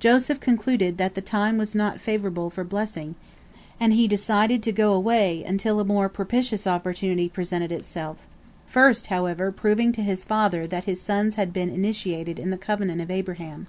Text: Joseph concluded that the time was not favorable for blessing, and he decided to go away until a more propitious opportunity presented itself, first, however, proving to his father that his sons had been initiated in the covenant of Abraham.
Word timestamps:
Joseph 0.00 0.40
concluded 0.40 0.96
that 0.96 1.14
the 1.14 1.20
time 1.20 1.58
was 1.58 1.74
not 1.74 2.00
favorable 2.00 2.48
for 2.48 2.64
blessing, 2.64 3.14
and 3.78 3.92
he 3.92 4.08
decided 4.08 4.62
to 4.62 4.72
go 4.72 4.94
away 4.94 5.44
until 5.44 5.78
a 5.80 5.84
more 5.84 6.08
propitious 6.08 6.66
opportunity 6.66 7.28
presented 7.28 7.70
itself, 7.70 8.16
first, 8.66 9.08
however, 9.08 9.52
proving 9.52 9.92
to 9.92 10.02
his 10.02 10.24
father 10.24 10.66
that 10.66 10.84
his 10.84 11.02
sons 11.02 11.34
had 11.34 11.52
been 11.52 11.68
initiated 11.68 12.38
in 12.38 12.48
the 12.48 12.56
covenant 12.56 13.02
of 13.02 13.10
Abraham. 13.10 13.66